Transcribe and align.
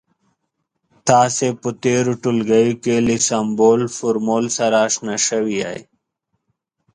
تاسې 1.09 1.47
په 1.61 1.69
تیرو 1.83 2.13
ټولګیو 2.21 2.79
کې 2.83 2.95
له 3.07 3.15
سمبول، 3.27 3.81
فورمول 3.95 4.45
سره 4.57 4.75
اشنا 4.87 5.15
شوي 5.27 5.55
يئ. 5.63 5.79